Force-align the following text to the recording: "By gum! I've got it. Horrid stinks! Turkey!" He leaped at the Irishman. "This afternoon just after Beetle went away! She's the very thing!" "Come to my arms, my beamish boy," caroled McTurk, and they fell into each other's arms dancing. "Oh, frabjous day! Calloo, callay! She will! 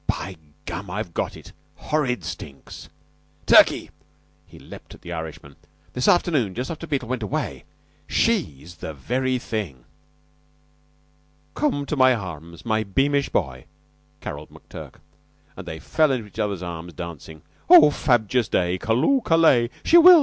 "By 0.07 0.35
gum! 0.65 0.89
I've 0.89 1.13
got 1.13 1.37
it. 1.37 1.51
Horrid 1.75 2.23
stinks! 2.23 2.89
Turkey!" 3.45 3.91
He 4.47 4.57
leaped 4.57 4.95
at 4.95 5.03
the 5.03 5.13
Irishman. 5.13 5.57
"This 5.93 6.07
afternoon 6.07 6.55
just 6.55 6.71
after 6.71 6.87
Beetle 6.87 7.07
went 7.07 7.21
away! 7.21 7.65
She's 8.07 8.77
the 8.77 8.95
very 8.95 9.37
thing!" 9.37 9.85
"Come 11.53 11.85
to 11.85 11.95
my 11.95 12.15
arms, 12.15 12.65
my 12.65 12.83
beamish 12.83 13.29
boy," 13.29 13.65
caroled 14.21 14.49
McTurk, 14.49 14.95
and 15.55 15.67
they 15.67 15.77
fell 15.77 16.11
into 16.11 16.25
each 16.25 16.39
other's 16.39 16.63
arms 16.63 16.93
dancing. 16.93 17.43
"Oh, 17.69 17.91
frabjous 17.91 18.47
day! 18.49 18.79
Calloo, 18.79 19.21
callay! 19.23 19.69
She 19.85 19.99
will! 19.99 20.19